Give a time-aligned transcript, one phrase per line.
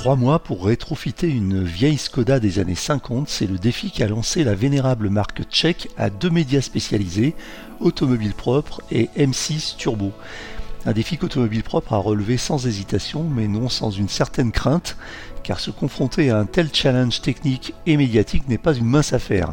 [0.00, 4.44] Trois mois pour rétrofiter une vieille Skoda des années 50, c'est le défi qu'a lancé
[4.44, 7.34] la vénérable marque tchèque à deux médias spécialisés,
[7.80, 10.12] Automobile Propre et M6 Turbo.
[10.86, 14.96] Un défi qu'Automobile Propre a relevé sans hésitation, mais non sans une certaine crainte,
[15.42, 19.52] car se confronter à un tel challenge technique et médiatique n'est pas une mince affaire.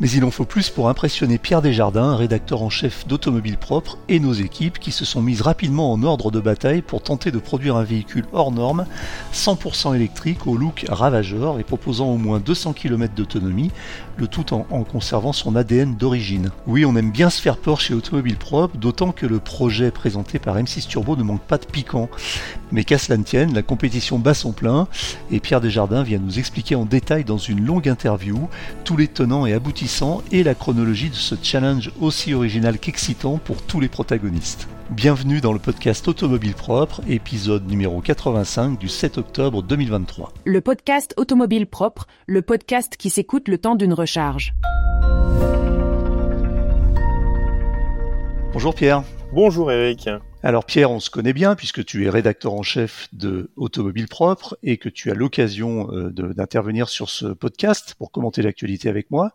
[0.00, 4.18] Mais il en faut plus pour impressionner Pierre Desjardins, rédacteur en chef d'Automobile Propre, et
[4.18, 7.76] nos équipes qui se sont mises rapidement en ordre de bataille pour tenter de produire
[7.76, 8.86] un véhicule hors norme,
[9.32, 13.70] 100% électrique, au look ravageur et proposant au moins 200 km d'autonomie,
[14.16, 16.50] le tout en, conservant son ADN d'origine.
[16.66, 20.38] Oui, on aime bien se faire peur chez Automobile Propre, d'autant que le projet présenté
[20.38, 22.08] par M6 Turbo ne manque pas de piquant.
[22.72, 24.88] Mais qu'à cela ne tienne, la compétition bat son plein,
[25.30, 28.48] et Pierre Desjardins vient nous expliquer en détail dans une longue interview
[28.84, 29.81] tous les tenants et aboutissants
[30.30, 34.68] et la chronologie de ce challenge aussi original qu'excitant pour tous les protagonistes.
[34.90, 40.32] Bienvenue dans le podcast Automobile Propre, épisode numéro 85 du 7 octobre 2023.
[40.44, 44.54] Le podcast Automobile Propre, le podcast qui s'écoute le temps d'une recharge.
[48.52, 49.02] Bonjour Pierre.
[49.34, 50.10] Bonjour Eric.
[50.42, 54.58] Alors Pierre, on se connaît bien puisque tu es rédacteur en chef de Automobile Propre
[54.62, 59.30] et que tu as l'occasion euh, d'intervenir sur ce podcast pour commenter l'actualité avec moi.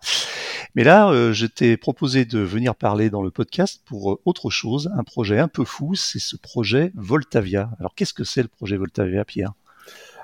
[0.75, 4.51] Mais là, euh, je t'ai proposé de venir parler dans le podcast pour euh, autre
[4.51, 7.71] chose, un projet un peu fou, c'est ce projet Voltavia.
[7.79, 9.53] Alors qu'est-ce que c'est le projet Voltavia, Pierre?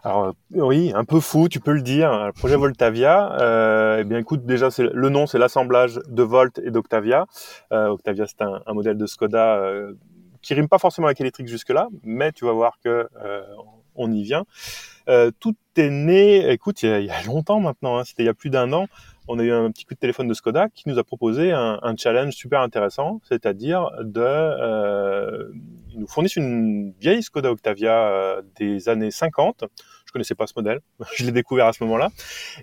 [0.03, 2.25] Alors oui, un peu fou, tu peux le dire.
[2.25, 6.59] Le projet Voltavia, euh, eh bien écoute, déjà c'est le nom, c'est l'assemblage de Volt
[6.59, 7.25] et d'Octavia.
[7.71, 9.93] Euh, Octavia, c'est un, un, modèle de Skoda euh,
[10.41, 13.43] qui rime pas forcément avec électrique jusque-là, mais tu vas voir que euh,
[13.95, 14.45] on y vient.
[15.09, 18.27] Euh, tout est né, écoute, il y a, y a longtemps maintenant, hein, c'était il
[18.27, 18.87] y a plus d'un an.
[19.27, 21.95] On a eu un petit coup de téléphone de Skoda qui nous a proposé un,
[21.97, 25.47] challenge super intéressant, c'est-à-dire de, euh,
[25.93, 29.63] ils nous fournissent une vieille Skoda Octavia des années 50
[30.13, 30.79] je connaissais pas ce modèle,
[31.15, 32.09] je l'ai découvert à ce moment-là,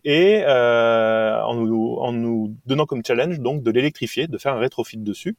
[0.04, 4.60] et euh, en, nous, en, nous, donnant comme challenge donc de l'électrifier, de faire un
[4.60, 5.36] rétrofit dessus,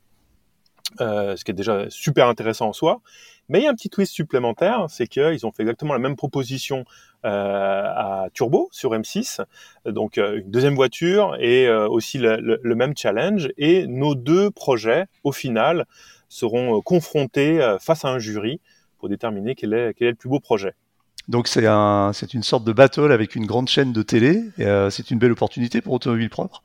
[0.99, 3.01] euh, ce qui est déjà super intéressant en soi.
[3.49, 6.15] Mais il y a un petit twist supplémentaire, c'est qu'ils ont fait exactement la même
[6.15, 6.85] proposition
[7.25, 9.41] euh, à Turbo sur M6,
[9.85, 13.49] donc euh, une deuxième voiture et aussi le, même challenge.
[13.57, 15.85] Et nos deux projets, au final,
[16.29, 18.61] seront confrontés face à un jury
[18.99, 20.73] pour déterminer quel est, le plus beau projet.
[21.27, 24.43] Donc c'est un, c'est une sorte de battle avec une grande chaîne de télé.
[24.89, 26.63] C'est une belle opportunité pour Automobile Propre.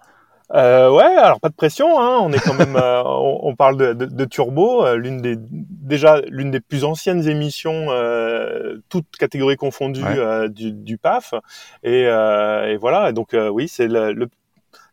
[0.55, 2.01] Euh, ouais, alors pas de pression.
[2.01, 2.19] Hein.
[2.21, 5.37] On est quand même, euh, on, on, parle de, de, de Turbo, euh, l'une des
[5.39, 10.49] déjà l'une des plus anciennes émissions, euh, toutes catégories confondues ouais.
[10.49, 11.35] du, du, PAF.
[11.83, 13.13] Et, et voilà.
[13.13, 14.29] Donc oui, c'est le, le,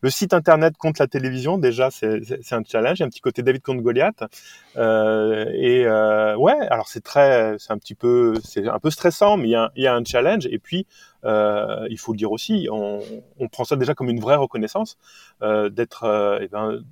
[0.03, 2.99] le site internet contre la télévision, déjà, c'est un challenge.
[2.99, 4.21] Il y a un petit côté David contre Goliath.
[4.75, 9.37] Euh, et euh, ouais, alors c'est très, c'est un petit peu, c'est un peu stressant,
[9.37, 10.45] mais il y a, il y a un challenge.
[10.47, 10.85] Et puis,
[11.23, 12.99] euh, il faut le dire aussi, on,
[13.39, 14.97] on, prend ça déjà comme une vraie reconnaissance
[15.41, 16.83] euh, d'être, euh, eh ben,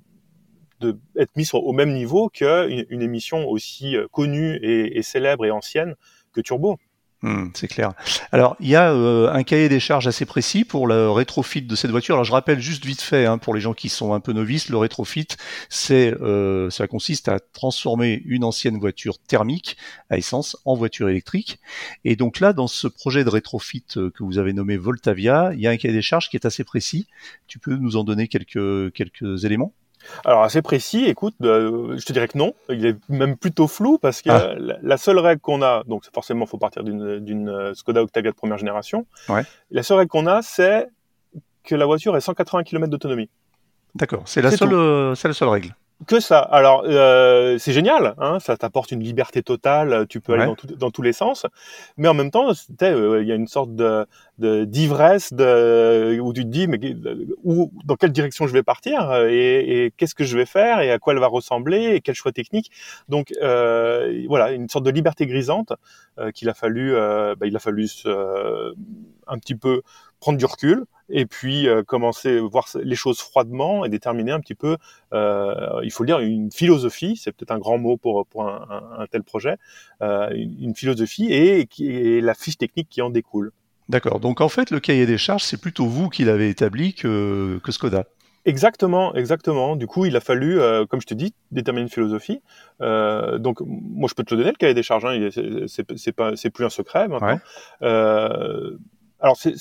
[0.80, 5.44] de être mis au même niveau qu'une une émission aussi euh, connue et, et célèbre
[5.44, 5.96] et ancienne
[6.32, 6.78] que Turbo.
[7.22, 7.92] Mmh, c'est clair.
[8.32, 11.76] Alors, il y a euh, un cahier des charges assez précis pour le rétrofit de
[11.76, 12.16] cette voiture.
[12.16, 14.68] Alors, je rappelle juste vite fait, hein, pour les gens qui sont un peu novices,
[14.68, 15.28] le rétrofit,
[15.68, 19.76] c'est, euh, ça consiste à transformer une ancienne voiture thermique
[20.10, 21.60] à essence en voiture électrique.
[22.04, 25.60] Et donc là, dans ce projet de rétrofit euh, que vous avez nommé Voltavia, il
[25.60, 27.06] y a un cahier des charges qui est assez précis.
[27.46, 29.72] Tu peux nous en donner quelques, quelques éléments?
[30.24, 33.98] Alors assez précis, écoute, euh, je te dirais que non, il est même plutôt flou
[33.98, 34.54] parce que ah.
[34.58, 38.30] la, la, seule règle qu'on a, donc forcément il faut partir d'une euh, Skoda Octavia
[38.30, 39.42] de première génération, ouais.
[39.70, 40.88] la seule règle qu'on a c'est
[41.64, 43.30] que la voiture ait 180 km d'autonomie.
[43.94, 45.74] D'accord, c'est la, seule, euh, la seule règle
[46.06, 46.38] que ça.
[46.38, 50.66] Alors, euh, c'est génial, hein, ça t'apporte une liberté totale, tu peux aller dans, tout,
[50.66, 51.46] dans, tous les sens,
[51.96, 52.50] mais en même temps,
[52.82, 54.06] euh, il y a une sorte de
[54.38, 56.80] d'ivresse de, où tu te dis, mais
[57.44, 60.90] où, dans quelle direction je vais partir et, et qu'est-ce que je vais faire et
[60.90, 62.70] à quoi elle va ressembler et quel choix technique.
[63.08, 65.72] Donc, euh, voilà, une sorte de liberté grisante
[66.18, 67.88] euh, qu'il a fallu, euh, bah, il a fallu
[69.26, 69.82] un petit peu
[70.20, 74.40] prendre du recul et puis euh, commencer à voir les choses froidement et déterminer un
[74.40, 74.76] petit peu,
[75.12, 78.66] euh, il faut le dire, une philosophie, c'est peut-être un grand mot pour, pour un,
[78.68, 79.56] un, un tel projet,
[80.00, 83.52] euh, une, philosophie et, et, la fiche technique qui en découle.
[83.88, 87.60] D'accord, donc en fait le cahier des charges, c'est plutôt vous qui l'avez établi que,
[87.62, 88.06] que Skoda.
[88.44, 89.76] Exactement, exactement.
[89.76, 92.42] Du coup, il a fallu, euh, comme je te dis, déterminer une philosophie.
[92.80, 95.04] Euh, donc, moi, je peux te le donner le cahier des charges.
[95.04, 95.28] Hein,
[95.66, 97.34] c'est pas, c'est plus un secret maintenant.
[97.34, 97.38] Ouais.
[97.82, 98.76] Euh,
[99.20, 99.54] alors, c'est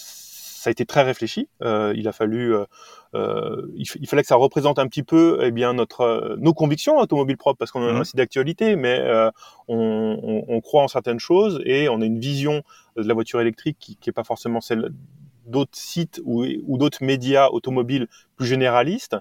[0.62, 1.50] ça a été très réfléchi.
[1.64, 2.66] Euh, il a fallu euh,
[3.16, 7.38] euh, il, fallait que ça représente un petit peu eh bien notre nos convictions automobiles
[7.38, 9.02] propres parce qu'on a un site d'actualité, mais
[9.68, 12.62] on, on, on, croit en certaines choses et on a une vision
[12.96, 14.92] de la voiture électrique qui n'est pas forcément celle
[15.52, 19.16] d'autres sites ou, ou d'autres médias automobiles plus généralistes.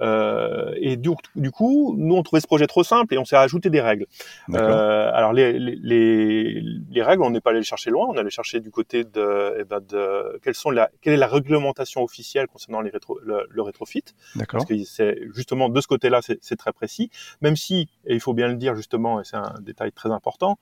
[0.00, 3.36] Euh, et du, du, coup, nous, on trouvait ce projet trop simple et on s'est
[3.36, 4.06] rajouté des règles.
[4.52, 8.06] Euh, alors, les, les, les, règles, on n'est pas allé les chercher loin.
[8.08, 11.28] On allait chercher du côté de, eh ben de quelles sont la, quelle est la
[11.28, 14.04] réglementation officielle concernant les rétro, le, le rétrofit.
[14.50, 17.10] Parce que c'est justement de ce côté-là, c'est très précis.
[17.40, 20.58] Même si, et il faut bien le dire justement, et c'est un détail très important,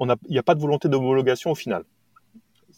[0.00, 1.84] il n'y a pas de volonté d'homologation au final.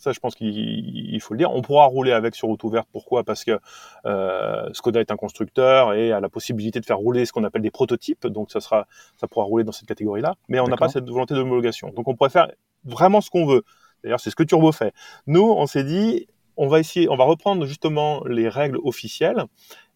[0.02, 1.52] Ça, je pense qu'il faut le dire.
[1.52, 2.88] On pourra rouler avec sur route ouverte.
[2.90, 3.22] Pourquoi?
[3.22, 3.60] Parce que
[4.04, 7.62] euh, Skoda est un constructeur et a la possibilité de faire rouler ce qu'on appelle
[7.62, 8.26] des prototypes.
[8.26, 10.34] Donc, ça sera, ça pourra rouler dans cette catégorie-là.
[10.49, 11.90] Mais on n'a pas cette volonté d'homologation.
[11.90, 12.50] Donc, on pourrait faire
[12.82, 13.62] vraiment ce qu'on veut.
[14.02, 14.93] D'ailleurs, c'est ce que Turbo fait.
[15.28, 16.26] Nous, on s'est dit,
[16.56, 19.44] on va essayer, on va reprendre justement les règles officielles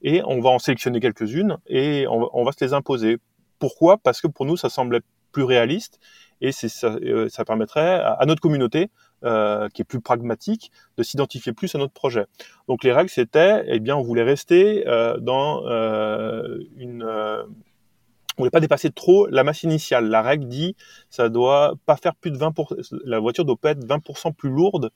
[0.03, 3.17] et on va en sélectionner quelques-unes et on va, on va se les imposer.
[3.59, 3.99] Pourquoi?
[3.99, 5.01] Parce que pour nous, ça semblait
[5.33, 5.99] plus réaliste
[6.41, 8.89] et ça, euh, ça permettrait à notre communauté
[9.25, 12.27] euh, qui est plus pragmatique, de s'identifier plus à notre projet.
[12.69, 18.51] Donc les règles, c'était, eh bien, on voulait rester euh, dans euh, une on voulait
[18.51, 20.09] pas dépasser trop la masse initiale.
[20.09, 20.77] La règle dit
[21.09, 24.91] ça doit pas faire plus de 20%, la voiture doit pas être 20% plus lourde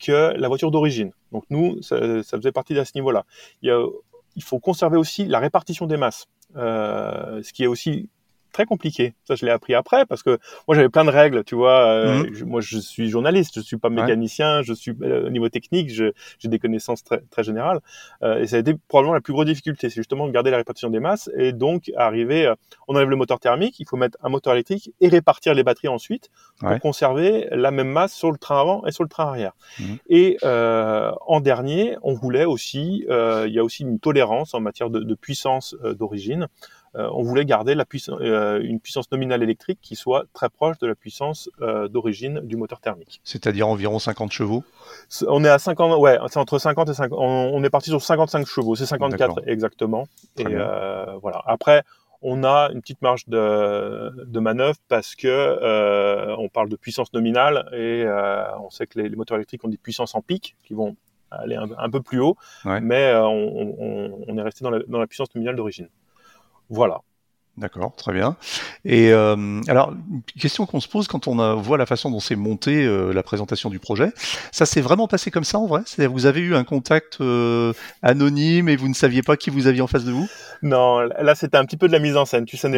[0.00, 1.12] que la voiture d'origine.
[1.30, 3.24] Donc nous, ça, faisait partie de ce niveau-là.
[3.62, 3.72] Il,
[4.34, 6.26] il, faut conserver aussi la répartition des masses,
[6.56, 8.08] ce qui est aussi
[8.50, 9.14] très compliqué.
[9.24, 10.38] Ça, je l'ai appris après parce que
[10.68, 11.86] moi, j'avais plein de règles, tu vois.
[11.86, 12.44] Euh, mhm.
[12.46, 16.12] moi, je suis journaliste, je suis pas mécanicien, je suis euh, au niveau technique, j'ai
[16.44, 17.80] des connaissances très, très générales.
[18.22, 20.58] Euh, et ça a été probablement la plus grosse difficulté, c'est justement de garder la
[20.58, 22.52] répartition des masses et donc arriver.
[22.88, 25.88] on enlève le moteur thermique, il faut mettre un moteur électrique et répartir les batteries
[25.88, 29.52] ensuite pour conserver la même masse sur le train avant et sur le train arrière.
[29.78, 29.98] Mhm.
[30.08, 35.00] Et en dernier, on voulait aussi, il y a aussi une tolérance en matière de,
[35.00, 36.48] de puissance d'origine.
[36.96, 40.76] Euh, on voulait garder la puissance, euh, une puissance nominale électrique qui soit très proche
[40.78, 43.20] de la puissance euh, d'origine du moteur thermique.
[43.22, 44.64] C'est-à-dire environ 50 chevaux?
[45.28, 47.16] On est à 50, ouais, c'est entre 50 et 50.
[47.20, 50.08] On, est parti sur 55 chevaux, c'est 54 exactement.
[50.38, 50.44] et
[51.22, 51.42] voilà.
[51.46, 51.84] Après,
[52.22, 57.68] on a une petite marge de, de manœuvre parce que on parle de puissance nominale
[57.72, 58.04] et
[58.60, 60.96] on sait que les, moteurs électriques ont des puissances en pic qui vont
[61.30, 65.54] aller un, peu plus haut, mais on, est resté dans la, dans la puissance nominale
[65.54, 65.88] d'origine.
[66.70, 67.00] Voilà.
[67.56, 68.36] D'accord, très bien.
[68.86, 72.36] Et euh, alors, une question qu'on se pose quand on voit la façon dont s'est
[72.36, 74.12] montée euh, la présentation du projet,
[74.50, 75.82] ça s'est vraiment passé comme ça en vrai?
[75.84, 79.66] C'est-à-dire vous avez eu un contact euh, anonyme et vous ne saviez pas qui vous
[79.66, 80.26] aviez en face de vous?
[80.62, 82.46] Non, là c'était un petit peu de la mise en scène.
[82.46, 82.68] Tu sais,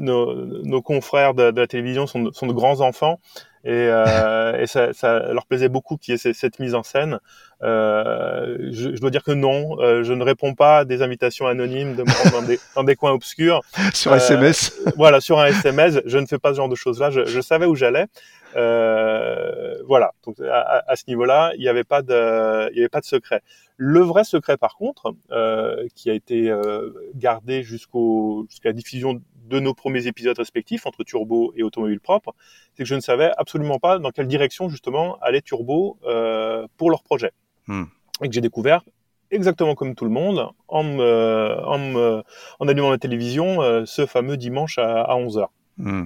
[0.00, 3.20] nos, confrères de, la télévision sont de grands enfants
[3.64, 7.18] et, euh, et ça, ça, leur plaisait beaucoup qu'il y ait cette mise en scène.
[7.62, 11.46] Euh, je, je, dois dire que non, euh, je ne réponds pas à des invitations
[11.46, 13.62] anonymes de me rendre dans, des, dans des coins obscurs.
[13.94, 17.10] sur SMS euh, Voilà, sur un SMS, je ne fais pas ce genre de choses-là.
[17.10, 18.06] Je, je savais où j'allais.
[18.56, 20.12] Euh, voilà.
[20.26, 23.06] Donc à, à ce niveau-là, il n'y avait pas de, il y avait pas de
[23.06, 23.42] secret.
[23.76, 29.20] Le vrai secret, par contre, euh, qui a été euh, gardé jusqu'au jusqu'à la diffusion
[29.44, 32.34] de nos premiers épisodes respectifs entre Turbo et Automobile Propre,
[32.74, 36.90] c'est que je ne savais absolument pas dans quelle direction justement allait Turbo euh, pour
[36.90, 37.32] leur projet.
[37.66, 37.84] Hmm.
[38.22, 38.82] Et que j'ai découvert
[39.30, 42.22] exactement comme tout le monde en, en,
[42.60, 45.46] en allumant la télévision euh, ce fameux dimanche à, à 11h.
[45.78, 46.04] Hmm.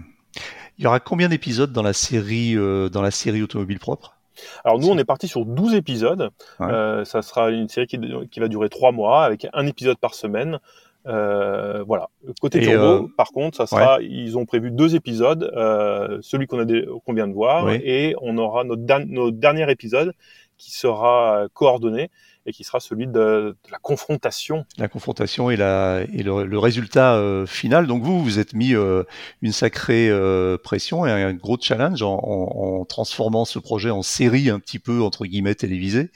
[0.78, 4.16] Il y aura combien d'épisodes dans la série euh, dans la série Automobile Propre?
[4.64, 6.30] Alors nous, on est parti sur 12 épisodes.
[6.60, 7.98] Euh, ça sera une série qui,
[8.30, 10.60] qui, va durer 3 mois avec un épisode par semaine.
[11.06, 12.08] Euh, voilà.
[12.40, 16.60] Côté Turbo, euh, par contre, ça sera, ils ont prévu deux épisodes, euh, celui qu'on
[16.60, 16.66] a
[17.04, 20.12] qu'on vient de voir, et on aura notre, notre dernier épisode
[20.56, 22.10] qui sera coordonné
[22.48, 24.64] et qui sera celui de, la confrontation.
[24.78, 27.86] La confrontation et, la, et le, résultat euh, final.
[27.86, 29.04] Donc vous, vous êtes mis euh,
[29.42, 34.48] une sacrée euh, pression et un gros challenge en, en, transformant ce projet en série
[34.48, 36.10] un petit peu entre guillemets télévisée,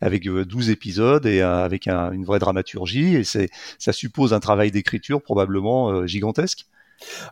[0.00, 3.16] avec 12 épisodes et avec une vraie dramaturgie.
[3.16, 6.66] Et ça suppose un travail d'écriture probablement gigantesque.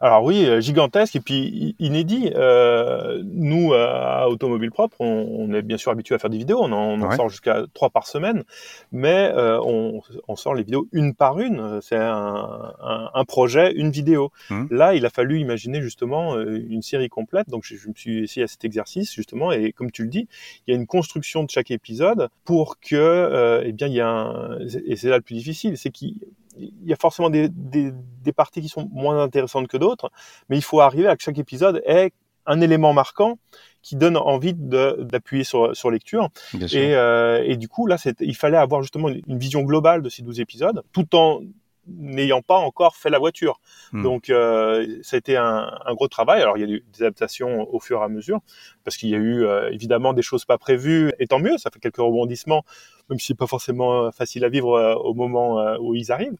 [0.00, 2.30] Alors oui, euh, gigantesque et puis inédit.
[2.34, 6.60] Euh, nous, à Automobile Propre, on, est bien sûr habitué à faire des vidéos.
[6.62, 8.44] On en, sort jusqu'à trois par semaine,
[8.90, 10.02] mais euh, on,
[10.36, 11.80] sort les vidéos une par une.
[11.82, 14.32] C'est un, projet, une vidéo.
[14.50, 14.66] Mmh.
[14.70, 17.48] Là, il a fallu imaginer justement une série complète.
[17.48, 19.52] Donc, je, me suis essayé à cet exercice justement.
[19.52, 20.28] Et comme tu le dis,
[20.66, 24.08] il y a une construction de chaque épisode pour que, eh bien, il y a
[24.08, 26.16] un, et c'est là le plus difficile, c'est qu'il
[26.56, 27.92] il y a forcément des, des,
[28.22, 30.10] des, parties qui sont moins intéressantes que d'autres,
[30.48, 32.12] mais il faut arriver à que chaque épisode ait
[32.46, 33.38] un élément marquant
[33.82, 36.28] qui donne envie d'appuyer sur, sur lecture.
[36.54, 40.22] Et, euh, et, du coup, là, il fallait avoir justement une, vision globale de ces
[40.22, 41.40] 12 épisodes, tout en
[41.86, 43.60] n'ayant pas encore fait la voiture.
[43.92, 44.02] Hmm.
[44.02, 46.40] Donc, euh, ça a été un, un, gros travail.
[46.42, 48.40] Alors, il y a eu des adaptations au fur et à mesure,
[48.84, 51.70] parce qu'il y a eu euh, évidemment des choses pas prévues, et tant mieux, ça
[51.70, 52.64] fait quelques rebondissements,
[53.10, 56.36] même si c'est pas forcément facile à vivre euh, au moment euh, où ils arrivent.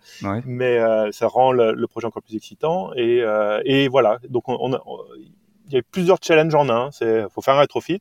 [0.46, 0.78] Mais
[1.12, 2.92] ça rend le, le, projet encore plus excitant.
[2.96, 3.22] Et,
[3.64, 4.78] et voilà, donc on, on,
[5.68, 6.90] il y a plusieurs challenges en un.
[6.90, 8.00] C'est faut faire un rétrofit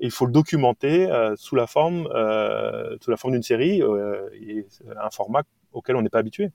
[0.00, 3.82] et il faut le documenter euh, sous la forme euh, sous la forme d'une série
[3.82, 4.66] euh, et
[4.96, 5.42] un format
[5.72, 6.50] auquel on n'est pas habitué.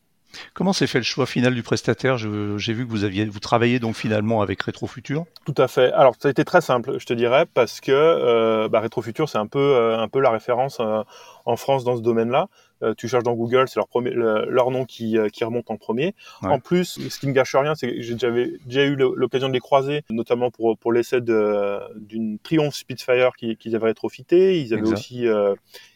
[0.54, 2.18] Comment s'est fait le choix final du prestataire?
[2.18, 5.26] J'ai vu que vous aviez vous travaillez donc finalement avec Retrofutur.
[5.46, 5.92] Tout à fait.
[5.94, 8.82] Alors ça a été très simple, je te dirais, parce que euh, bah,
[9.28, 12.48] c'est un peu un peu la référence en France dans ce domaine-là.
[12.84, 15.78] Euh, tu cherches dans Google, c'est leur, premier, leur nom qui, euh, qui remonte en
[15.78, 16.14] premier.
[16.42, 19.60] En plus, ce qui me gâche rien, c'est que j'avais déjà eu l'occasion de les
[19.60, 24.62] croiser, notamment pour, pour l'essai d'une Triumph Spitfire qu'ils avaient rétrofité.
[24.62, 25.56] Ils avaient aussi euh,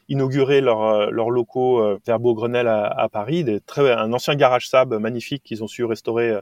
[0.10, 3.46] inauguré leurs leur locaux vers Beaugrenelle à, à Paris,
[3.78, 6.40] un ancien garage Saab magnifique qu'ils ont su restaurer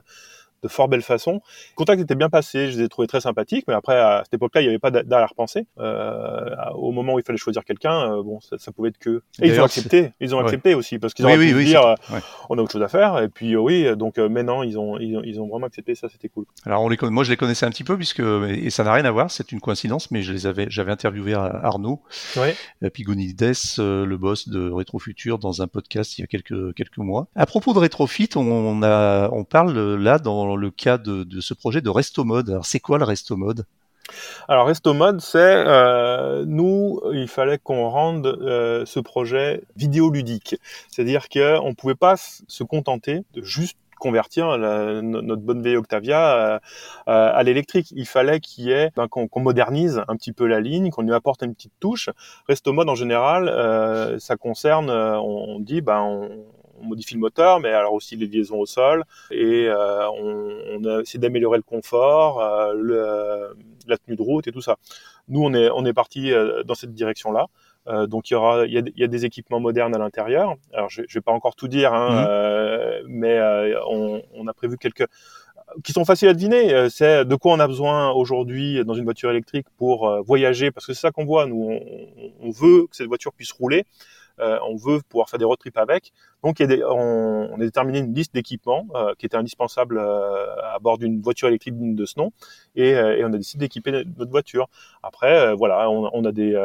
[0.66, 1.34] de fort belle façon.
[1.34, 4.34] Le contact était bien passé, je les ai trouvés très sympathiques, mais après, à cette
[4.34, 5.66] époque-là, il n'y avait pas d'arrière-pensée.
[5.78, 9.22] Euh, au moment où il fallait choisir quelqu'un, euh, bon, ça, ça, pouvait être que...
[9.40, 11.94] Et ils ont accepté, ils ont accepté aussi, parce qu'ils ont oui, pu dire, euh,
[12.50, 15.48] on a autre chose à faire, et puis oui, donc maintenant, ils ont, ils ont,
[15.48, 16.44] vraiment accepté, ça c'était cool.
[16.64, 19.04] Alors, on les, moi, je les connaissais un petit peu, puisque, et ça n'a rien
[19.04, 22.00] à voir, c'est une coïncidence, mais je les avais, j'avais interviewé Arnaud,
[22.36, 22.54] ouais.
[22.90, 27.28] Pigonides, le boss de Rétrofutur, dans un podcast il y a quelques, quelques mois.
[27.34, 31.80] À propos de Rétrofit, on, a, on parle là dans le cas de, ce projet
[31.80, 32.50] de Resto Mode.
[32.50, 33.66] Alors c'est quoi le Resto Mode
[34.46, 40.56] alors Resto Mode, c'est euh, nous, il fallait qu'on rende euh, ce projet vidéoludique,
[40.88, 46.58] c'est-à-dire qu'on ne pouvait pas se contenter de juste convertir notre bonne vieille Octavia euh,
[47.06, 47.92] à l'électrique.
[47.96, 51.42] Il fallait qu'il ait ben, qu'on modernise un petit peu la ligne, qu'on lui apporte
[51.42, 52.10] une petite touche.
[52.46, 56.28] Resto mode en général, ça concerne, on, dit, ben on,
[56.80, 61.00] on modifie le moteur, mais alors aussi les liaisons au sol, et euh, on, a
[61.00, 63.56] essayé d'améliorer le confort, euh, le,
[63.86, 64.76] la tenue de route et tout ça.
[65.28, 67.46] Nous, on est, on est parti euh, dans cette direction-là.
[68.06, 70.54] donc il y aura, il y, a, des équipements modernes à l'intérieur.
[70.72, 73.06] Alors je, je vais pas encore tout dire, hein, mmh.
[73.06, 73.40] mais
[73.88, 75.06] on, a prévu quelques
[75.82, 76.88] qui sont faciles à deviner.
[76.90, 80.94] C'est de quoi on a besoin aujourd'hui dans une voiture électrique pour voyager, parce que
[80.94, 81.46] c'est ça qu'on voit.
[81.46, 81.80] Nous,
[82.40, 83.84] on, veut que cette voiture puisse rouler.
[84.40, 86.12] Euh, on veut pouvoir faire des road trips avec.
[86.44, 90.46] Donc, il y a on, a déterminé une liste d'équipements euh, qui était indispensable euh,
[90.74, 92.32] à bord d'une voiture électrique de ce nom,
[92.74, 94.68] et, on a décidé d'équiper notre voiture.
[95.02, 96.56] Après, voilà, on, a des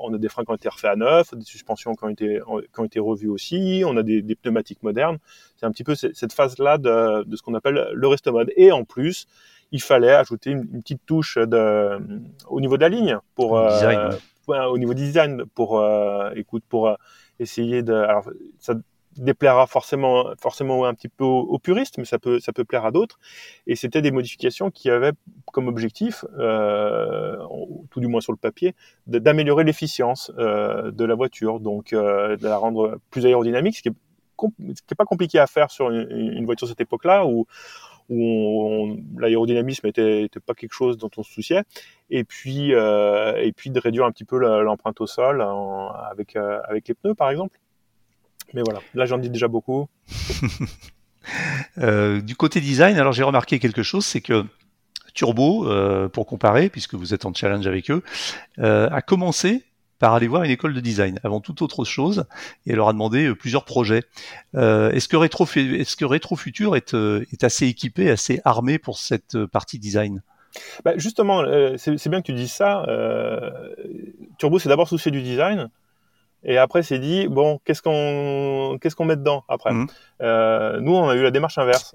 [0.00, 2.40] on a des freins qui ont été refaits à neuf, des suspensions qui ont été
[2.74, 5.18] qui ont été revues aussi, on a des, pneumatiques modernes.
[5.56, 8.52] C'est un petit peu cette phase-là de, ce qu'on appelle le resto mode.
[8.56, 9.26] Et en plus,
[9.72, 11.98] il fallait ajouter une, petite touche de,
[12.48, 13.58] au niveau de la ligne pour
[14.48, 16.94] au niveau design pour euh, écoute pour euh,
[17.38, 18.74] essayer de alors ça
[19.16, 22.90] déplaira forcément forcément un petit peu aux, puristes mais ça peut ça peut plaire à
[22.90, 23.18] d'autres.
[23.66, 25.12] Et c'était des modifications qui avaient
[25.52, 27.36] comme objectif euh,
[27.90, 28.74] tout du moins sur le papier
[29.06, 33.94] d'améliorer l'efficience de la voiture donc de la rendre plus aérodynamique ce qui est
[34.38, 37.24] ce qui est pas compliqué à faire sur une, voiture de cette époque-là
[38.08, 41.64] où l'aérodynamisme était, pas quelque chose dont on se souciait,
[42.10, 45.44] et puis euh, et puis de réduire un petit peu l'empreinte au sol
[46.10, 47.58] avec euh, avec les pneus par exemple.
[48.54, 49.88] Mais voilà, là j'en dis déjà beaucoup.
[51.78, 54.44] euh, du côté design, alors j'ai remarqué quelque chose, c'est que
[55.14, 55.66] Turbo,
[56.10, 58.02] pour comparer, puisque vous êtes en challenge avec eux,
[58.58, 59.64] a commencé
[59.98, 62.24] par aller voir une école de design avant toute autre chose
[62.66, 64.02] et elle leur a demandé euh, plusieurs projets.
[64.54, 68.78] Euh, est-ce que Retro est-ce que Retro Futur est, euh, est assez équipé, assez armé
[68.78, 70.22] pour cette partie design?
[70.84, 71.44] Bah justement,
[71.76, 72.86] c'est bien que tu dises ça.
[74.38, 75.68] Turbo s'est d'abord soucié du design.
[76.44, 79.74] Et après, c'est dit bon, qu'est-ce qu'on qu'est-ce qu'on met dedans après?
[79.74, 79.86] Mmh.
[80.80, 81.94] Nous, on a eu la démarche inverse.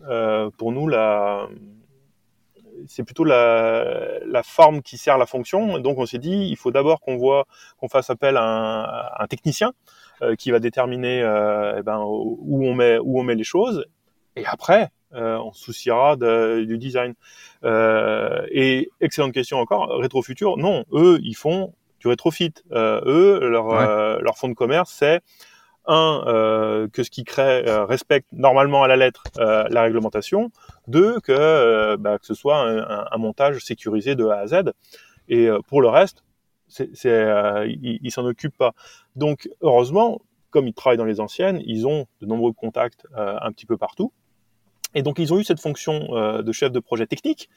[0.57, 1.47] pour nous, la
[2.87, 5.79] c'est plutôt la, la, forme qui sert la fonction.
[5.79, 7.45] Donc on s'est dit, il faut d'abord qu'on voit,
[7.77, 9.73] qu'on fasse appel à un, un technicien
[10.21, 13.85] euh, qui va déterminer euh, eh ben, où on met où on met les choses.
[14.35, 17.13] Et après, euh, on se souciera de, du design.
[17.63, 22.53] Et excellente question encore, Rétrofutur, non, eux, ils font du rétrofit.
[22.71, 25.21] Eux, leur, leur fonds de commerce, c'est
[25.87, 30.51] un, euh, que ce qui crée euh, respecte normalement à la lettre euh, la réglementation,
[30.87, 34.73] deux, que, bah, que ce soit un, montage sécurisé de A à Z,
[35.29, 36.23] et pour le reste,
[36.79, 38.73] ils s'en occupent pas.
[39.15, 43.65] Donc heureusement, comme ils travaillent dans les anciennes, ils ont de nombreux contacts un petit
[43.65, 44.11] peu partout.
[44.93, 47.49] Et donc ils ont eu cette fonction euh, de chef de projet technique,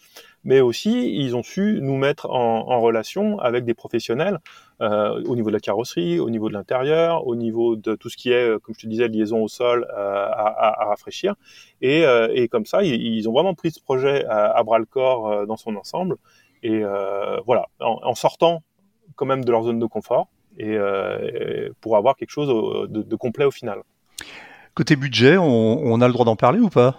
[0.45, 4.39] mais aussi ils ont su nous mettre en, en relation avec des professionnels
[4.81, 8.17] euh, au niveau de la carrosserie, au niveau de l'intérieur, au niveau de tout ce
[8.17, 11.35] qui est, euh, comme je te disais, liaison au sol euh, à, à, à, rafraîchir.
[11.81, 14.85] Et, euh, et, comme ça, ils, ont vraiment pris ce projet à, à bras le
[14.85, 16.17] corps dans son ensemble.
[16.63, 16.83] Et
[17.47, 18.63] voilà, en, en, sortant
[19.17, 20.79] quand même de leur zone de confort et,
[21.81, 22.49] pour avoir quelque chose
[22.89, 23.81] de, de complet au final.
[24.75, 26.97] Côté budget, on, on a le droit d'en parler ou pas?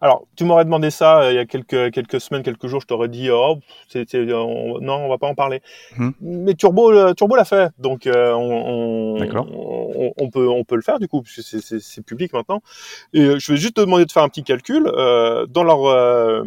[0.00, 2.86] Alors, tu m'aurais demandé ça euh, il y a quelques, quelques semaines, quelques jours, je
[2.86, 3.58] t'aurais dit, oh,
[3.94, 5.62] on, non, on va pas en parler.
[5.98, 6.12] Hum.
[6.20, 10.82] Mais Turbo, euh, Turbo l'a fait, donc euh, on, on, on, peut, on peut le
[10.82, 12.62] faire du coup, puisque c'est, public maintenant.
[13.12, 14.86] Et je vais juste te demander de faire un petit calcul.
[14.86, 16.44] Euh, dans leur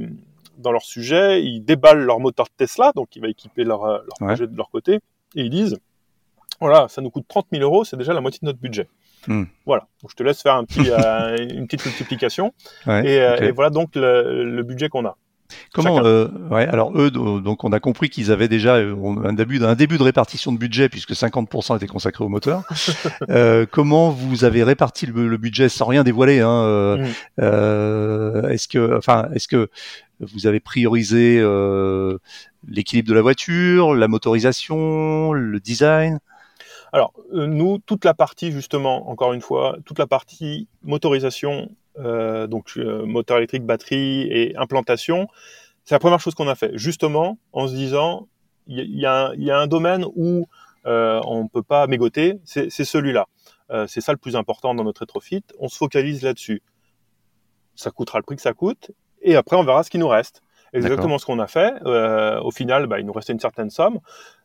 [0.60, 4.27] dans leur sujet, ils déballent leur moteur Tesla, donc qui va équiper leur, leur ouais.
[4.27, 5.00] projet de leur côté,
[5.36, 5.77] et ils disent,
[6.60, 8.88] voilà, ça nous coûte 30 000 euros, c'est déjà la moitié de notre budget.
[9.27, 9.44] Hmm.
[9.65, 12.53] Voilà, donc, je te laisse faire un petit, euh, une petite multiplication.
[12.86, 13.46] Ouais, et, euh, okay.
[13.46, 15.18] et, voilà donc le, le budget qu'on a.
[15.74, 19.63] Comment euh, ouais, alors eux donc on a compris qu'ils avaient déjà euh, un début
[19.63, 22.63] un début de répartition de budget puisque 50% était consacré au moteur.
[23.30, 27.08] euh, comment vous avez réparti le, le, budget sans rien dévoiler hein, euh, mm.
[27.42, 29.70] euh, Est-ce que enfin est-ce que
[30.20, 31.38] vous avez priorisé
[32.68, 36.20] l'équilibre de la voiture, la motorisation, le design?
[36.94, 42.46] Alors, euh, nous, toute la partie, justement, encore une fois, toute la partie motorisation, euh,
[42.46, 45.28] donc euh, moteur électrique, batterie et implantation,
[45.86, 48.28] c'est la première chose qu'on a fait, justement, en se disant,
[48.68, 50.48] il y, a un domaine où
[50.86, 53.28] on ne peut pas mégoter, c'est celui-là.
[53.88, 56.62] C'est ça le plus important dans notre rétrofit, on se focalise là-dessus.
[57.76, 60.43] Ça coûtera le prix que ça coûte, et après, on verra ce qui nous reste
[60.74, 61.74] exactement ce qu'on a fait.
[61.86, 64.00] Euh, au final, bah, il nous restait une certaine somme.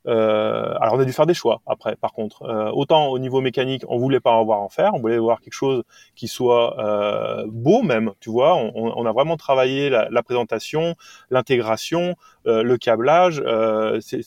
[0.06, 1.96] Euh, alors on a dû faire des choix après.
[1.96, 5.18] Par contre, euh, autant au niveau mécanique, on voulait pas avoir en faire, on voulait
[5.18, 5.82] voir quelque chose
[6.14, 8.12] qui soit euh, beau même.
[8.20, 10.94] Tu vois, on, on, a vraiment travaillé la, la présentation,
[11.30, 12.14] l'intégration,
[12.46, 13.42] euh, le câblage.
[13.44, 14.22] Euh, c'est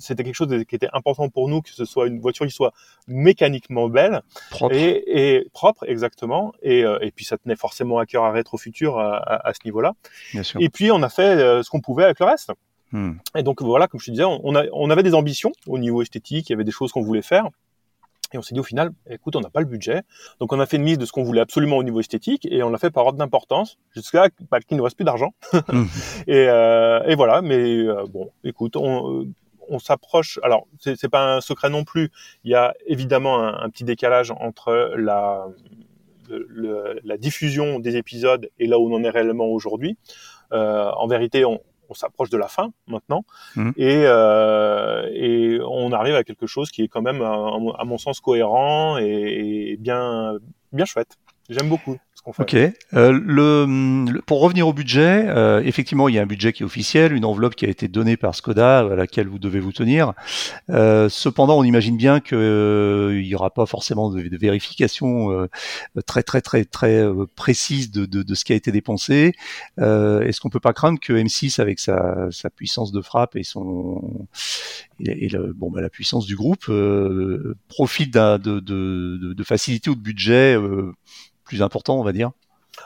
[0.00, 2.72] c'était quelque chose qui était important pour nous, que ce soit une voiture qui soit
[3.06, 4.74] mécaniquement belle propre.
[4.74, 6.52] Et, et, propre, exactement.
[6.62, 9.54] Et, euh, et, puis ça tenait forcément à cœur à Rétro Futur à, à, à
[9.54, 9.94] ce niveau-là.
[10.58, 12.50] Et puis on a fait euh, ce qu'on pouvait avec le reste.
[12.92, 13.12] Hmm.
[13.36, 16.02] Et donc voilà, comme je te disais, on, a, on avait des ambitions au niveau
[16.02, 17.48] esthétique, il y avait des choses qu'on voulait faire.
[18.32, 20.02] Et on s'est dit au final, écoute, on n'a pas le budget.
[20.38, 22.62] Donc on a fait une liste de ce qu'on voulait absolument au niveau esthétique et
[22.62, 25.34] on l'a fait par ordre d'importance jusqu'à bah, qu'il ne reste plus d'argent.
[26.28, 29.26] et, euh, et, voilà, mais euh, bon, écoute, on,
[29.70, 30.38] on s'approche.
[30.42, 32.10] Alors, c'est pas un secret non plus.
[32.44, 35.46] Il y a évidemment un, un petit décalage entre la,
[36.28, 39.96] le, la diffusion des épisodes et là où on en est réellement aujourd'hui.
[40.52, 43.24] Euh, en vérité, on, on s'approche de la fin maintenant
[43.56, 43.70] mmh.
[43.76, 47.32] et, euh, et on arrive à quelque chose qui est quand même, à,
[47.78, 50.38] à mon sens, cohérent et, et bien,
[50.72, 51.16] bien chouette.
[51.48, 51.96] J'aime beaucoup.
[52.26, 52.54] Ok.
[52.54, 56.66] Euh, le, pour revenir au budget, euh, effectivement, il y a un budget qui est
[56.66, 60.12] officiel, une enveloppe qui a été donnée par Skoda à laquelle vous devez vous tenir.
[60.68, 65.48] Euh, cependant, on imagine bien qu'il euh, n'y aura pas forcément de, vérification euh,
[66.06, 69.32] très très très très euh, précise de, de, de, ce qui a été dépensé.
[69.78, 74.28] Est-ce qu'on peut pas craindre que M6, avec sa, sa puissance de frappe et son
[75.00, 76.70] et, le, bon, bah, la puissance du groupe,
[77.68, 80.56] profite de, de, facilité ou de budget
[81.50, 82.30] plus important, on va dire.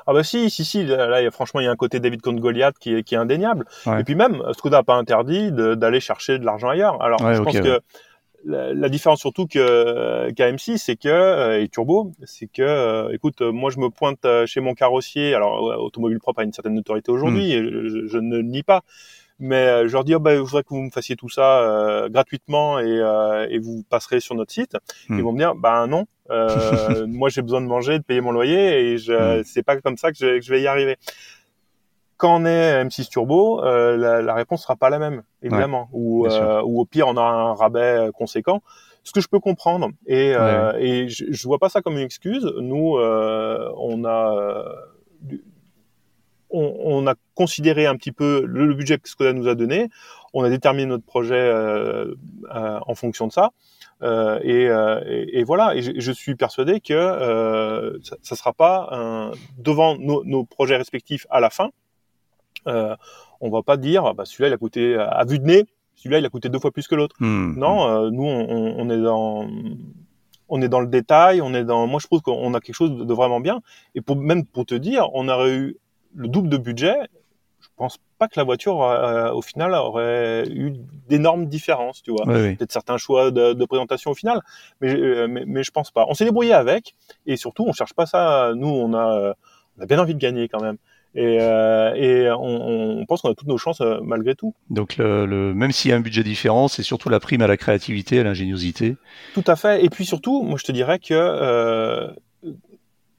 [0.06, 2.40] Ah bah si, si, si, là, là franchement, il y a un côté David contre
[2.40, 3.66] Goliath qui est, qui est indéniable.
[3.84, 4.00] Ouais.
[4.00, 7.00] Et puis même, Skoda n'a pas interdit d'aller chercher de l'argent ailleurs.
[7.02, 7.78] Alors, ouais, je okay, pense ouais.
[7.78, 7.80] que
[8.46, 13.42] la, la, différence surtout que qu'AM6, c'est que, euh, et Turbo, c'est que, euh, écoute,
[13.42, 17.48] moi je me pointe chez mon carrossier, alors Automobile Propre a une certaine notoriété aujourd'hui,
[17.48, 17.52] mm.
[17.52, 18.82] et je, je, ne le nie pas,
[19.38, 21.60] mais euh, je leur dis oh, bah, je voudrais que vous me fassiez tout ça
[21.60, 24.76] euh, gratuitement et, euh, et, vous passerez sur notre site.
[25.08, 25.18] Hmm.
[25.18, 28.32] Ils vont me dire bah non, euh, moi j'ai besoin de manger, de payer mon
[28.32, 30.96] loyer et je c'est pas comme ça que je, que je, vais y arriver.
[32.16, 35.98] Quand on est M6 Turbo, euh, la, la, réponse sera pas la même évidemment, ouais,
[36.00, 38.62] ou, ou au pire on a un rabais conséquent
[39.02, 40.82] ce que je peux comprendre et, ouais.
[40.82, 42.50] et je, je vois pas ça comme une excuse.
[42.58, 44.64] Nous, on a
[46.54, 49.90] on, on, a considéré un petit peu le, le, budget que Skoda nous a donné,
[50.32, 52.14] on a déterminé notre projet euh,
[52.54, 53.50] euh, en fonction de ça.
[54.02, 58.36] Euh, et, euh, et, et, voilà, et je, je, suis persuadé que euh, ça ne
[58.36, 61.70] sera pas un, devant nos, nos, projets respectifs à la fin.
[62.66, 62.96] Euh,
[63.40, 66.18] on va pas dire, ah bah, celui-là il a coûté à vue de nez, celui-là
[66.18, 67.16] il a coûté deux fois plus que l'autre.
[67.20, 67.58] Mmh.
[67.58, 69.48] Non, nous on, on, est dans
[70.48, 71.86] on est dans le détail, on est dans.
[71.86, 73.60] Moi, je trouve qu'on a quelque chose de vraiment bien.
[73.94, 75.76] Et pour même pour te dire, on aurait eu
[76.14, 76.96] le double de budget,
[77.76, 80.72] pense pas que la voiture, euh, au final, aurait eu
[81.08, 82.24] d'énormes différences, tu vois.
[82.26, 82.56] Oui, oui.
[82.56, 84.40] Peut-être certains choix de, de, présentation au final,
[84.80, 86.06] mais, euh, mais, mais, je pense pas.
[86.08, 86.94] On s'est débrouillé avec,
[87.26, 88.52] et surtout, on cherche pas ça.
[88.54, 89.34] Nous, on a,
[89.78, 90.76] on a bien envie de gagner quand même.
[91.16, 94.52] Et, euh, et on, on, pense qu'on a toutes nos chances euh, malgré tout.
[94.70, 97.46] Donc le, le même s'il y a un budget différent, c'est surtout la prime à
[97.46, 98.96] la créativité, à l'ingéniosité.
[99.32, 99.84] Tout à fait.
[99.84, 102.12] Et puis surtout, moi je te dirais que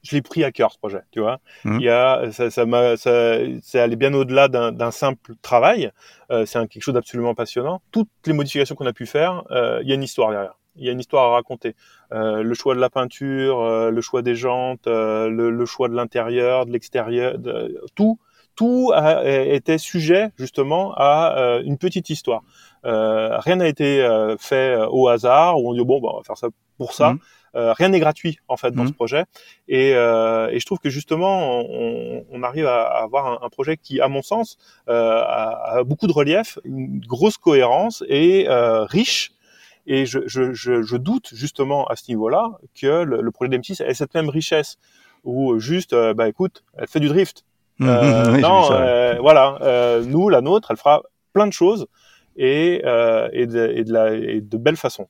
[0.06, 1.00] je l'ai pris à cœur ce projet.
[1.10, 1.76] Tu vois, mmh.
[1.80, 5.90] il y a ça, ça m'a, ça, c'est allé bien au-delà d'un simple travail.
[6.30, 7.82] Euh, c'est quelque chose d'absolument passionnant.
[7.92, 10.84] Toutes les modifications qu'on a pu faire, euh, il y a une histoire derrière il
[10.84, 11.74] y a une histoire à raconter.
[12.12, 16.66] Euh, le choix de la peinture, le choix des jantes, le, le, choix de l'intérieur,
[16.66, 17.38] de l'extérieur,
[17.94, 18.18] tout,
[18.56, 22.42] tout a, était sujet justement à euh, une petite histoire.
[22.84, 24.06] Euh, rien n'a été
[24.38, 27.12] fait au hasard où on dit bon, bah, on va faire ça pour ça.
[27.12, 27.18] Mmh.
[27.56, 28.88] Rien n'est gratuit en fait dans mmh.
[28.88, 29.24] ce projet
[29.68, 34.00] et, et, je trouve que justement on, on arrive à, avoir un, un, projet qui,
[34.00, 39.32] à mon sens, a, a, beaucoup de relief, une grosse cohérence et riche
[39.86, 43.82] et je, je, je, je, doute justement à ce niveau-là que le, le projet d'M6
[43.82, 44.78] ait cette même richesse
[45.24, 47.44] où juste, euh, bah écoute, elle fait du drift.
[47.78, 51.02] Mmh, euh, mmh, non, euh, voilà, euh, nous, la nôtre, elle fera
[51.34, 51.86] plein de choses
[52.36, 55.08] et, euh, et, de, et, de la, et de belles façons.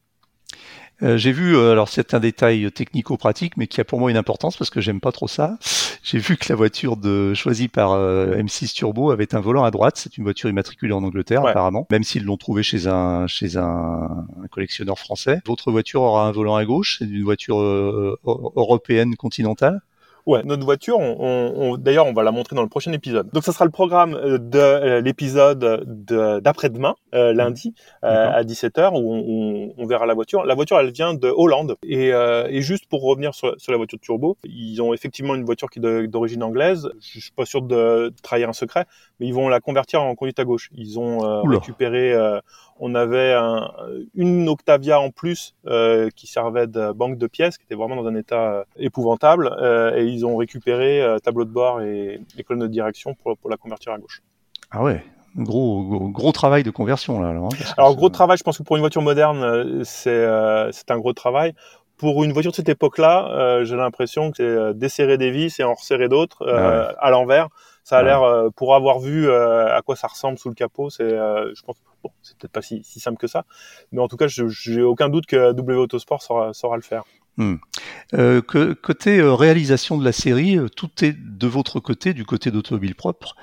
[1.02, 4.16] Euh, j'ai vu, euh, alors c'est un détail technico-pratique, mais qui a pour moi une
[4.16, 5.58] importance parce que j'aime pas trop ça.
[6.02, 9.72] J'ai vu que la voiture de, choisie par euh, M6 Turbo avait un volant à
[9.72, 9.96] droite.
[9.96, 11.50] C'est une voiture immatriculée en Angleterre ouais.
[11.50, 15.40] apparemment, même s'ils l'ont trouvé chez un chez un, un, collectionneur français.
[15.46, 16.98] Votre voiture aura un volant à gauche.
[17.00, 19.80] C'est une voiture européenne continentale.
[20.26, 23.30] Ouais, notre voiture, on, on, on d'ailleurs, on va la montrer dans le prochain épisode.
[23.32, 25.84] Donc, ça sera le programme euh, de euh, l'épisode
[26.42, 30.44] d'après-demain, euh, lundi, euh, à 17h, où on, on, verra la voiture.
[30.44, 31.76] La voiture, elle vient de Hollande.
[31.84, 35.36] Et, euh, et juste pour revenir sur, sur, la voiture de turbo, ils ont effectivement
[35.36, 36.88] une voiture qui est d'origine anglaise.
[37.00, 38.86] Je suis pas sûr de trahir un secret,
[39.20, 40.70] mais ils vont la convertir en conduite à gauche.
[40.74, 42.14] Ils ont récupéré
[42.78, 43.70] on avait un,
[44.14, 48.06] une Octavia en plus euh, qui servait de banque de pièces, qui était vraiment dans
[48.06, 52.42] un état euh, épouvantable, euh, et ils ont récupéré euh, tableau de bord et, et
[52.42, 54.22] colonne de direction pour, pour la convertir à gauche.
[54.70, 55.02] Ah ouais,
[55.36, 57.30] gros, gros, gros travail de conversion là.
[57.30, 60.98] Alors, hein, alors gros travail, je pense que pour une voiture moderne, c'est euh, un
[60.98, 61.54] gros travail.
[61.96, 65.64] Pour une voiture de cette époque-là, euh, j'ai l'impression que c'est desserrer des vis et
[65.64, 66.94] en resserrer d'autres ah ouais.
[66.98, 67.48] à l'envers.
[67.84, 71.08] Ça a l'air, euh, pour avoir vu à quoi ça ressemble sous le capot, c'est,
[71.08, 71.76] je pense,
[72.06, 73.44] bon, c'est peut-être pas si, si, simple que ça,
[73.92, 77.04] mais en tout cas, j'ai aucun doute que W Autosport saura, saura le faire.
[77.38, 77.56] Hmm.
[78.14, 82.24] Euh, que, côté euh, réalisation de la série, euh, tout est de votre côté, du
[82.24, 83.36] côté d'Automobile Propre.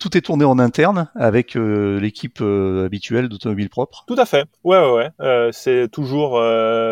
[0.00, 4.04] Tout est tourné en interne avec l'équipe habituelle d'Automobile Propre.
[4.06, 4.46] Tout à fait.
[4.64, 5.50] Ouais, ouais, ouais.
[5.52, 6.40] c'est toujours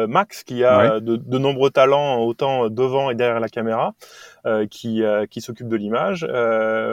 [0.08, 1.00] Max qui a ouais.
[1.00, 3.94] de, de, nombreux talents autant devant et derrière la caméra,
[4.70, 6.26] qui, qui s'occupe de l'image.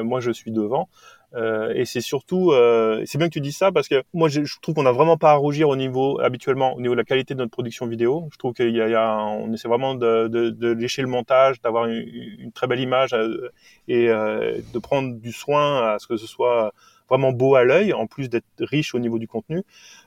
[0.04, 0.88] moi, je suis devant.
[1.36, 4.44] Euh, et c'est surtout, euh, c'est bien que tu dis ça parce que moi je,
[4.44, 7.04] je trouve qu'on n'a vraiment pas à rougir au niveau habituellement au niveau de la
[7.04, 8.28] qualité de notre production vidéo.
[8.32, 11.60] Je trouve qu'il y, y a, on essaie vraiment de, de, de lécher le montage,
[11.62, 12.08] d'avoir une,
[12.40, 13.50] une, très belle image euh,
[13.88, 16.72] et euh, de prendre du soin à ce que ce soit
[17.10, 19.64] vraiment beau à l'œil, en plus d'être riche au niveau du contenu.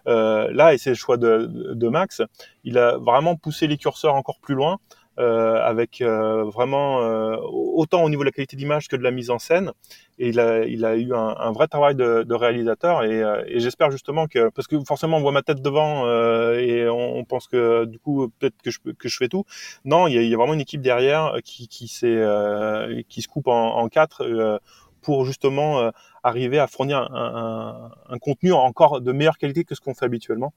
[0.06, 2.22] Euh, là, et c'est le choix de, de, Max,
[2.64, 4.78] il a vraiment poussé les curseurs encore plus loin
[5.18, 9.30] avec euh, vraiment euh, autant au niveau de la qualité d'image que de la mise
[9.30, 9.72] en scène.
[10.18, 13.42] Et il a, il a eu un, un vrai travail de, de réalisateur et, euh,
[13.46, 17.16] et j'espère justement que parce que forcément on voit ma tête devant euh, et on,
[17.16, 19.44] on, pense que du coup peut-être que je que je fais tout.
[19.84, 23.48] Non, il y a, y a vraiment une équipe derrière qui qui qui se coupe
[23.48, 24.60] en, en quatre
[25.02, 25.90] pour justement
[26.24, 30.52] arriver à fournir un, un, contenu encore de meilleure qualité que ce qu'on fait habituellement.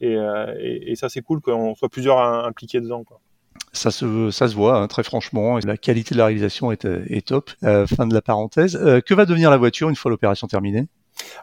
[0.00, 3.04] Et, et, et ça c'est cool qu'on soit plusieurs impliqués dedans.
[3.04, 3.20] Quoi
[3.72, 5.58] ça se, ça se voit hein, très franchement.
[5.64, 7.50] La qualité de la réalisation est, est top.
[7.64, 8.76] Euh, fin de la parenthèse.
[8.76, 10.86] Euh, que va devenir la voiture une fois l'opération terminée?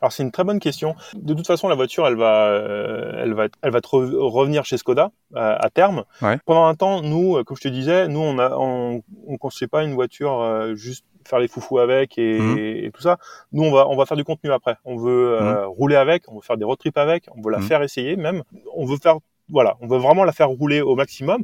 [0.01, 0.95] Alors c'est une très bonne question.
[1.15, 4.78] De toute façon, la voiture, elle va, euh, elle va, elle va re revenir chez
[4.78, 6.06] Skoda euh, à terme.
[6.21, 6.38] Ouais.
[6.45, 9.84] Pendant un temps, nous, comme je te disais, nous on a, on, on construit pas
[9.84, 12.58] une voiture euh, juste faire les foufous avec et, mmh.
[12.58, 13.17] et, tout ça.
[13.51, 14.78] Nous, on va, on va faire du contenu après.
[14.86, 15.65] On veut mmh.
[15.65, 17.63] rouler avec, on veut faire des road trips avec, on veut la mmh.
[17.63, 18.43] faire essayer même.
[18.75, 19.17] On veut faire
[19.49, 21.43] voilà, on veut vraiment la faire rouler au maximum.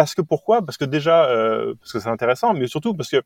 [0.00, 0.62] Parce que pourquoi?
[0.64, 3.20] Parce que déjà, euh, parce que c'est intéressant, mais surtout parce que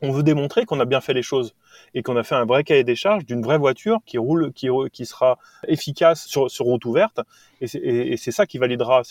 [0.00, 1.56] on veut démontrer qu'on a bien fait les choses
[1.92, 5.06] et qu'on a fait un vrai cahier des charges d'une vraie voiture qui roule, qui,
[5.06, 7.18] sera efficace sur, route ouverte.
[7.60, 9.02] Et c'est ça qui validera.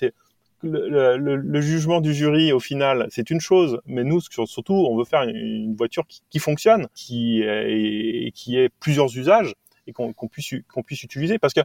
[0.63, 5.23] Le, jugement du jury au final, c'est une chose, mais nous surtout, on veut faire
[5.23, 9.55] une, voiture qui, fonctionne, qui, est, ait plusieurs usages
[9.87, 11.61] et qu'on qu puisse qu'on puisse utiliser parce que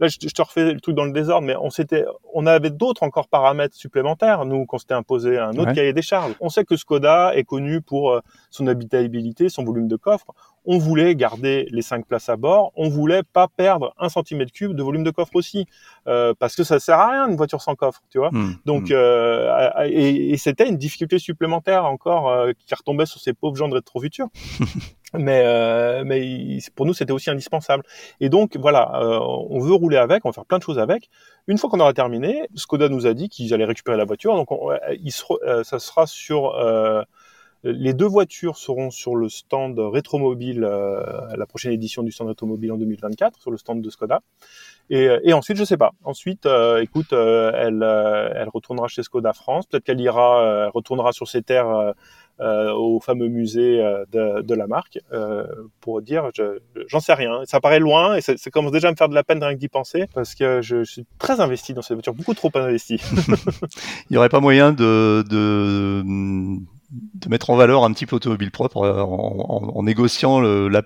[0.00, 2.04] là je, je, te refais le truc dans le désordre mais on s'était
[2.34, 5.74] on avait d'autres encore paramètres supplémentaires nous qu'on s'était imposé un autre ouais.
[5.74, 9.88] cahier des charges on sait que Skoda est connu pour euh, son habitabilité son volume
[9.88, 10.26] de coffre
[10.66, 14.74] on voulait garder les cinq places à bord, on voulait pas perdre un centimètre cube
[14.74, 15.66] de volume de coffre aussi,
[16.08, 18.30] euh, parce que ça sert à rien une voiture sans coffre, tu vois.
[18.32, 18.54] Hmm.
[18.64, 18.92] Donc, Hmm.
[18.94, 23.68] euh, et, et c'était une difficulté supplémentaire encore euh, qui retombait sur ces pauvres gens
[23.68, 24.26] de rétro-futur.
[25.14, 27.84] mais euh, mais pour nous, c'était aussi indispensable.
[28.20, 31.08] Et donc, voilà, euh, on veut rouler avec, on va faire plein de choses avec.
[31.46, 34.34] Une fois qu'on aura terminé, Skoda nous a dit qu'ils allaient récupérer la voiture.
[34.34, 36.54] Donc, on- euh, il sera- euh, ça sera sur...
[37.64, 41.02] euh, les deux voitures seront sur le stand Rétromobile, euh,
[41.36, 44.20] la prochaine édition du stand Rétromobile en 2024, sur le stand de Skoda.
[44.88, 45.92] Et, et ensuite, je sais pas.
[46.04, 49.66] Ensuite, euh, écoute, euh, elle, euh, elle retournera chez Skoda France.
[49.66, 51.92] Peut-être qu'elle ira, euh, elle retournera sur ses terres euh,
[52.38, 55.46] euh, au fameux musée euh, de, de la marque euh,
[55.80, 57.40] pour dire, je- j'en sais rien.
[57.46, 59.68] Ça paraît loin et ça, ça commence déjà à me faire de la peine d'y
[59.68, 63.00] penser parce que je, je suis très investi dans cette voiture, beaucoup trop investi.
[64.10, 66.02] Il n'y aurait pas moyen de, de,
[66.90, 69.06] de mettre en valeur un petit peu automobile propre euh, en,
[69.48, 70.82] en- en négociant le, la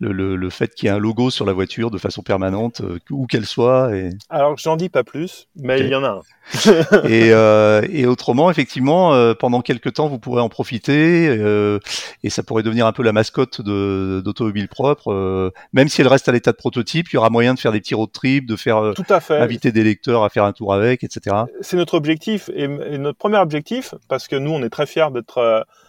[0.00, 2.80] le, le- le fait qu'il y ait un logo sur la voiture de façon permanente,
[2.80, 3.94] euh, où qu'elle soit.
[3.94, 6.20] Et, Alors, j'en dis pas plus, mais il y en a un.
[7.08, 11.80] et, euh, et autrement, effectivement, euh, pendant quelques temps, vous pourrez en profiter euh,
[12.22, 15.52] et ça pourrait devenir un peu la mascotte d'automobile propre.
[15.72, 17.80] même si elle reste à l'état de prototype, il y aura moyen de faire des
[17.80, 19.38] petits road trips, de faire Tout à fait.
[19.38, 21.34] inviter des lecteurs à faire un tour avec, etc.
[21.60, 25.06] c'est notre objectif et, et notre premier objectif parce que nous on est très fiers
[25.12, 25.25] d'être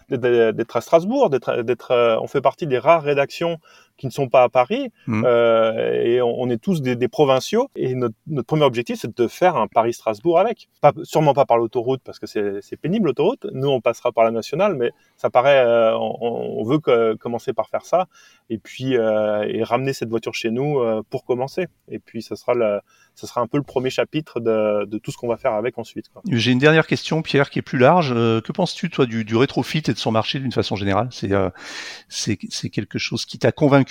[0.10, 3.60] d'être d'être à Strasbourg d'être d'être euh, on fait partie des rares rédactions
[3.98, 5.24] qui ne sont pas à Paris Mhm.
[5.26, 9.16] euh, et on, on est tous des, des provinciaux et notre, notre premier objectif c'est
[9.18, 13.08] de faire un Paris Strasbourg avec pas sûrement pas par l'autoroute parce que c'est pénible
[13.08, 17.16] l'autoroute nous on passera par la nationale mais ça paraît euh, on, on veut que-
[17.16, 18.08] commencer par faire ça
[18.50, 20.80] et puis euh, et ramener cette voiture chez nous
[21.10, 22.80] pour commencer et puis ça sera le
[23.16, 25.80] ça sera un peu le premier chapitre de, de tout ce qu'on va faire avec
[25.80, 26.06] ensuite.
[26.32, 28.14] J'ai une dernière question, Pierre, qui est plus large.
[28.14, 31.08] Que penses-tu, toi, du, du rétrofit et de son marché d'une façon générale?
[31.12, 33.87] C'est c'est quelque chose qui t'a convaincu,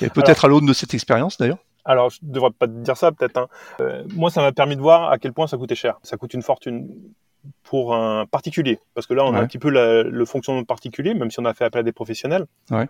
[0.00, 3.12] et peut-être à l'aune de cette expérience d'ailleurs Alors, je devrais pas te dire ça
[3.12, 3.36] peut-être.
[3.38, 3.48] Hein.
[3.80, 5.98] Euh, moi, ça m'a permis de voir à quel point ça coûtait cher.
[6.02, 6.88] Ça coûte une fortune
[7.62, 11.14] pour un particulier, parce que là, on a un petit peu la- le fonctionnement particulier,
[11.14, 12.46] même si on a fait appel à des professionnels.
[12.70, 12.88] Ouais.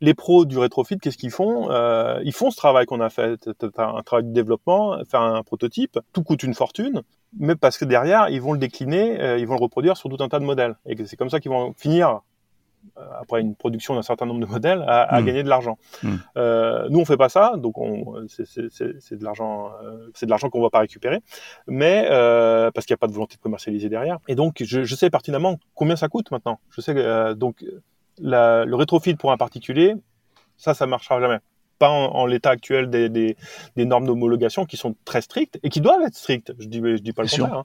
[0.00, 1.70] Les pros du rétrofit, qu'est-ce qu'ils font?
[1.70, 3.38] Euh, Ils font ce travail qu'on a fait,
[3.76, 5.98] un travail de développement, faire un prototype.
[6.14, 7.02] Tout coûte une fortune,
[7.38, 10.16] mais parce que derrière, ils vont le décliner, euh, ils vont le reproduire sur tout
[10.24, 10.76] un tas de modèles.
[10.86, 12.20] Et c'est comme ça qu'ils vont finir,
[13.20, 15.24] après une production d'un certain nombre de modèles, à, à Mm.
[15.24, 15.78] gagner de l'argent.
[16.02, 16.14] Mm.
[16.36, 18.44] Euh, nous, on fait pas ça, donc on, c'est,
[19.18, 21.20] de l'argent, euh, c'est de l'argent qu'on va pas récupérer,
[21.66, 24.18] mais euh, parce qu'il n'y a pas de volonté de commercialiser derrière.
[24.28, 26.58] Et donc, je, je sais pertinemment combien ça coûte maintenant.
[26.70, 27.64] Je sais que euh, donc
[28.18, 29.94] la, le rétrofit pour un particulier,
[30.56, 31.38] ça, ça marchera jamais.
[31.80, 33.36] Pas en, en l'état actuel des, des,
[33.74, 36.52] des normes d'homologation qui sont très strictes et qui doivent être strictes.
[36.58, 37.58] Je dis, je dis pas le Bien contraire.
[37.60, 37.64] hein.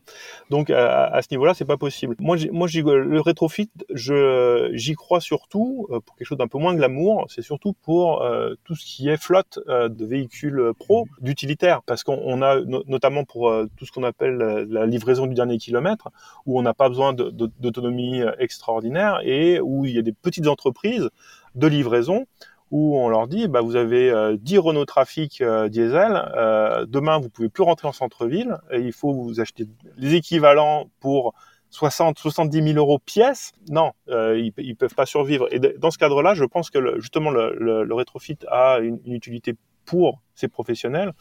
[0.50, 2.16] Donc à, à ce niveau-là, c'est pas possible.
[2.20, 6.74] Moi, moi, le rétrofit, je j'y crois surtout euh, pour quelque chose d'un peu moins
[6.74, 7.26] glamour.
[7.28, 12.04] C'est surtout pour euh, tout ce qui est flotte euh, de véhicules pro, d'utilitaires, parce
[12.04, 14.38] qu'on on a no- notamment pour euh, tout ce qu'on appelle
[14.70, 16.08] la livraison du dernier kilomètre,
[16.46, 21.10] où on n'a pas besoin d'autonomie extraordinaire et où il y a des petites entreprises
[21.56, 22.26] de livraison
[22.72, 27.20] où on leur dit bah, vous avez euh, 10 Renault Trafic euh, diesel, euh, demain
[27.20, 29.66] vous pouvez plus rentrer en centre-ville, et il faut vous acheter
[29.98, 31.34] les équivalents pour
[31.70, 33.52] 60, 70 000 euros pièce.
[33.70, 35.48] Non, euh, ils, ils peuvent pas survivre.
[35.52, 39.00] Et dans ce cadre-là, je pense que le- justement le, le, le rétrofit a une,
[39.06, 41.12] une utilité pour ces professionnels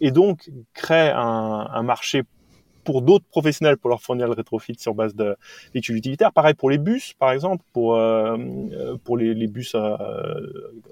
[0.00, 2.22] et donc crée un, un marché
[2.88, 5.36] pour d'autres professionnels pour leur fournir le rétrofit sur base de
[5.74, 6.32] véhicules utilitaires.
[6.32, 8.38] Pareil pour les bus, par exemple, pour euh,
[8.72, 9.94] euh, pour les, bus euh,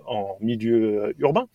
[0.04, 1.46] en milieu urbain.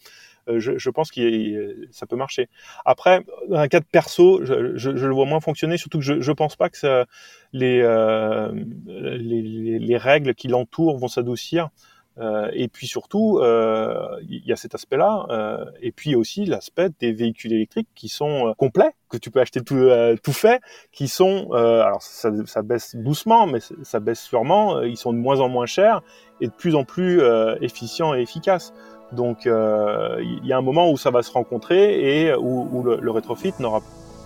[0.48, 2.50] Je, pense que ça peut marcher.
[2.86, 6.32] Après, dans un cas de perso, je, le vois moins fonctionner, surtout que je, je
[6.32, 7.06] pense pas que
[7.54, 7.84] les,
[9.80, 11.70] les règles qui l'entourent vont s'adoucir.
[12.22, 16.90] Euh, et puis surtout, euh, il y a cet aspect-là, euh, et puis aussi l'aspect
[17.00, 22.02] des véhicules électriques qui sont complets, que tu peux acheter tout, fait, qui sont, alors
[22.02, 22.30] ça,
[22.62, 26.02] baisse doucement, mais ça baisse sûrement, ils sont de moins en moins chers
[26.40, 27.22] et de plus en plus
[27.62, 28.74] efficients et efficaces.
[29.12, 33.12] Donc il y a un moment où ça va se rencontrer et où, le, le
[33.12, 33.82] rétrofit n'aura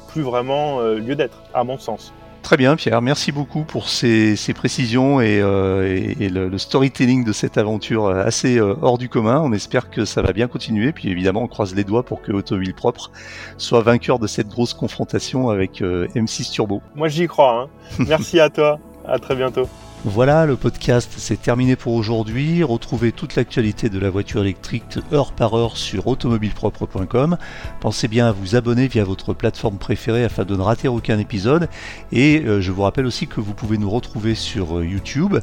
[0.09, 2.13] plus vraiment lieu d'être, à mon sens.
[2.45, 3.01] Très bien, Pierre.
[3.01, 7.57] Merci beaucoup pour ces, ces précisions et, euh, et, et le, le, storytelling de cette
[7.57, 9.41] aventure assez euh, hors du commun.
[9.43, 10.91] On espère que ça va bien continuer.
[10.91, 13.09] Puis évidemment, on croise les doigts pour que Automobile Propre
[13.57, 16.83] soit vainqueur de cette grosse confrontation avec euh, M6 Turbo.
[16.93, 17.61] Moi, j'y crois.
[17.63, 17.69] Hein.
[18.07, 18.77] Merci à toi.
[19.07, 19.67] À très bientôt.
[20.07, 22.61] Voilà, le podcast c'est terminé pour aujourd'hui.
[22.61, 27.37] Retrouvez toute l'actualité de la voiture électrique heure par heure sur automobilepropre.com.
[27.79, 31.69] Pensez bien à vous abonner via votre plateforme préférée afin de ne rater aucun épisode.
[32.11, 35.37] Et euh, je vous rappelle aussi que vous pouvez nous retrouver sur euh, YouTube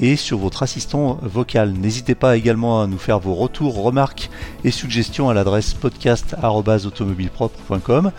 [0.00, 1.74] et sur votre assistant vocal.
[1.74, 4.30] N'hésitez pas également à nous faire vos retours, remarques
[4.64, 8.12] et suggestions à l'adresse podcast.automobilepropre.com.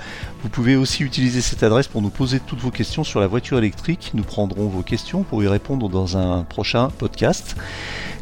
[0.43, 3.57] Vous pouvez aussi utiliser cette adresse pour nous poser toutes vos questions sur la voiture
[3.57, 4.12] électrique.
[4.13, 7.56] Nous prendrons vos questions pour y répondre dans un prochain podcast.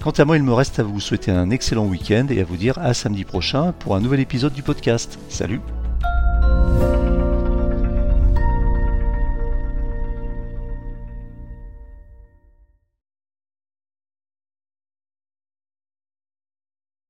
[0.03, 2.57] Quant à moi, il me reste à vous souhaiter un excellent week-end et à vous
[2.57, 5.17] dire à samedi prochain pour un nouvel épisode du podcast.
[5.29, 5.61] Salut